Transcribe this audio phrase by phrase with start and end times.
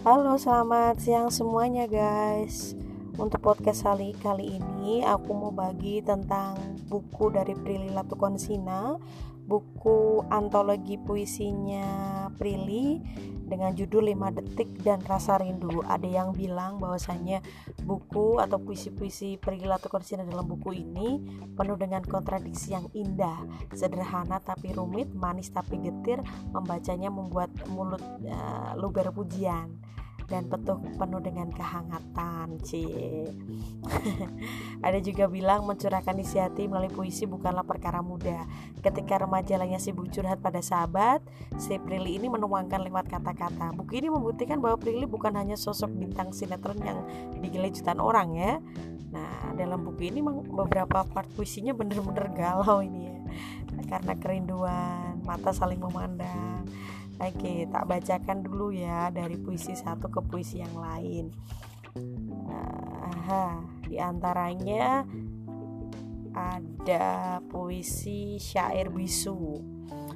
[0.00, 2.72] Halo, selamat siang semuanya guys.
[3.20, 6.56] Untuk podcast kali kali ini aku mau bagi tentang
[6.88, 8.96] buku dari Prilly Latukonsina,
[9.44, 11.84] buku antologi puisinya
[12.32, 12.96] Prilly
[13.50, 15.82] dengan judul 5 detik dan rasa rindu.
[15.82, 17.42] Ada yang bilang bahwasanya
[17.82, 21.18] buku atau puisi-puisi perilaku konsisten dalam buku ini
[21.58, 23.42] penuh dengan kontradiksi yang indah
[23.74, 26.22] sederhana tapi rumit manis tapi getir
[26.54, 28.00] membacanya membuat mulut
[28.30, 29.74] uh, luber pujian
[30.30, 33.26] dan penuh penuh dengan kehangatan cie
[34.86, 38.46] ada juga bilang mencurahkan isi hati melalui puisi bukanlah perkara mudah.
[38.80, 41.20] Ketika remaja lainnya sibuk curhat pada sahabat
[41.60, 43.74] si Prilly ini menuangkan lewat kata-kata.
[43.76, 47.04] Buku ini membuktikan bahwa Prilly bukan hanya sosok bintang sinetron yang
[47.42, 48.52] digilai jutaan orang ya.
[49.10, 53.18] Nah dalam buku ini beberapa part puisinya bener-bener galau ini ya.
[53.90, 56.66] Karena kerinduan mata saling memandang
[57.20, 61.28] Oke, tak bacakan dulu ya dari puisi satu ke puisi yang lain.
[62.48, 65.04] Nah, di antaranya
[66.32, 69.60] ada puisi syair bisu.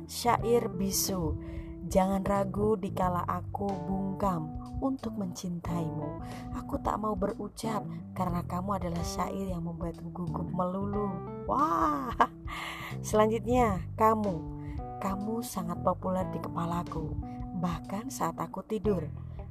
[0.08, 1.36] Syair bisu.
[1.84, 6.24] Jangan ragu dikala aku bungkam untuk mencintaimu.
[6.56, 7.84] Aku tak mau berucap
[8.16, 11.12] karena kamu adalah syair yang membuatku gugup melulu.
[11.44, 12.16] Wah.
[13.04, 14.63] Selanjutnya, kamu
[15.04, 17.12] kamu sangat populer di kepalaku,
[17.60, 19.04] bahkan saat aku tidur.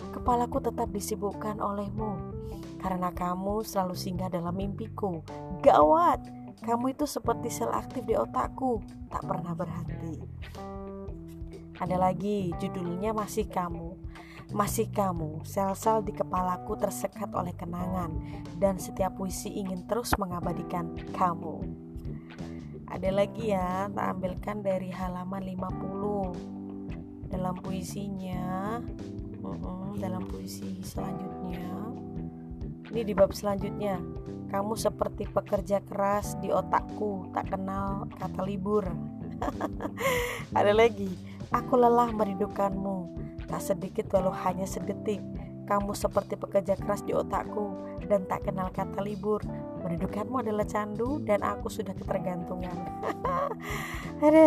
[0.10, 2.18] Kepalaku tetap disibukkan olehmu
[2.82, 5.22] karena kamu selalu singgah dalam mimpiku.
[5.62, 6.26] Gawat,
[6.66, 8.82] kamu itu seperti sel aktif di otakku,
[9.14, 10.26] tak pernah berhenti.
[11.78, 13.94] Ada lagi, judulnya masih kamu.
[14.58, 18.10] Masih kamu, sel-sel di kepalaku tersekat oleh kenangan
[18.58, 21.83] dan setiap puisi ingin terus mengabadikan kamu
[22.94, 28.78] ada lagi ya tampilkan dari halaman 50 dalam puisinya
[29.98, 31.74] dalam puisi selanjutnya.
[32.94, 33.98] Ini di bab selanjutnya.
[34.54, 38.86] Kamu seperti pekerja keras di otakku tak kenal kata libur.
[40.58, 41.10] Ada lagi.
[41.50, 43.18] Aku lelah merindukanmu.
[43.50, 45.22] Tak sedikit walau hanya sedetik
[45.64, 47.76] kamu seperti pekerja keras di otakku
[48.08, 49.40] dan tak kenal kata libur
[49.84, 52.72] Merindukanmu adalah candu dan aku sudah ketergantungan.
[54.26, 54.46] ada,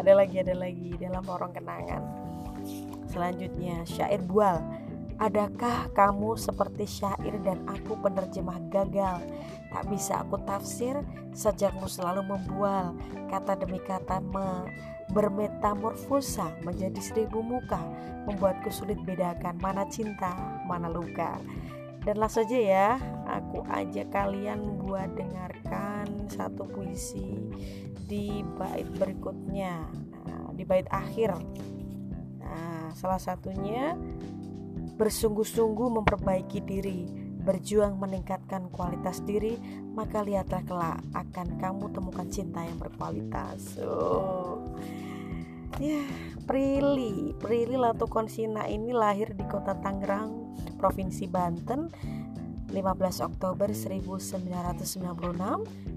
[0.00, 2.00] ada lagi, ada lagi dalam lorong kenangan.
[3.12, 4.64] Selanjutnya syair bual.
[5.20, 9.20] Adakah kamu seperti syair dan aku penerjemah gagal?
[9.68, 10.96] Tak bisa aku tafsir
[11.36, 12.96] sejakmu selalu membual
[13.28, 14.64] kata demi kata me
[15.10, 17.82] bermetamorfosa menjadi seribu muka
[18.30, 20.34] membuatku sulit bedakan mana cinta
[20.66, 21.38] mana luka.
[22.00, 22.88] Dan langsung aja ya
[23.28, 27.36] aku ajak kalian buat dengarkan satu puisi
[28.08, 29.84] di bait berikutnya.
[30.24, 31.36] Nah, di bait akhir.
[32.40, 33.98] Nah salah satunya
[34.96, 37.04] bersungguh-sungguh memperbaiki diri
[37.40, 39.56] berjuang meningkatkan kualitas diri
[39.96, 43.80] maka lihatlah kelak akan kamu temukan cinta yang berkualitas.
[43.80, 44.69] Oh
[45.80, 46.04] ya
[46.44, 47.32] Prilly.
[47.40, 51.88] Prilly Latukonsina ini lahir di kota Tangerang Provinsi Banten
[52.70, 54.30] 15 Oktober 1996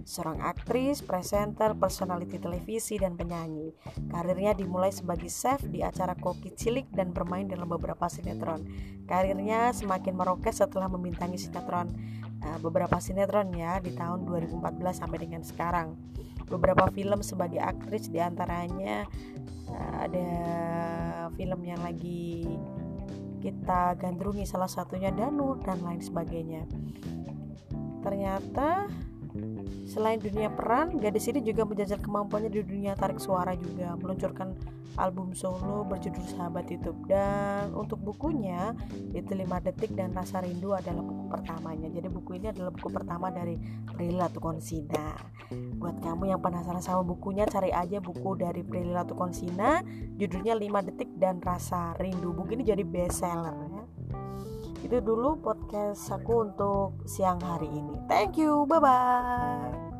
[0.04, 3.72] seorang aktris, presenter, personality televisi dan penyanyi.
[4.10, 8.66] Karirnya dimulai sebagai chef di acara Koki Cilik dan bermain dalam beberapa sinetron.
[9.06, 11.88] Karirnya semakin meroket setelah membintangi sinetron
[12.44, 15.96] uh, beberapa sinetron ya di tahun 2014 sampai dengan sekarang.
[16.50, 19.08] Beberapa film sebagai aktris di antaranya
[19.72, 20.28] uh, ada
[21.34, 22.46] film yang lagi
[23.44, 26.64] kita gandrungi salah satunya Danu dan lain sebagainya
[28.00, 28.88] ternyata
[29.84, 34.54] Selain dunia peran, gadis ini juga menjajal kemampuannya di dunia tarik suara juga, meluncurkan
[34.96, 36.98] album solo berjudul Sahabat YouTube.
[37.10, 38.78] Dan untuk bukunya,
[39.12, 41.90] itu 5 detik dan Rasa Rindu adalah buku pertamanya.
[41.90, 43.58] Jadi buku ini adalah buku pertama dari
[43.90, 45.18] Prilly Latukonsina.
[45.84, 49.84] Buat kamu yang penasaran sama bukunya, cari aja buku dari Prilly Latukonsina,
[50.16, 52.32] judulnya 5 detik dan Rasa Rindu.
[52.32, 53.84] Buku ini jadi bestseller ya.
[54.80, 58.00] Itu dulu podcast aku untuk siang hari ini.
[58.08, 58.64] Thank you.
[58.64, 59.93] Bye bye